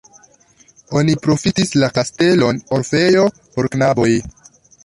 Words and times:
Oni 1.01 1.15
profitis 1.25 1.75
la 1.83 1.91
kastelon 1.99 2.65
orfejo 2.79 3.29
por 3.59 3.73
knaboj. 3.77 4.13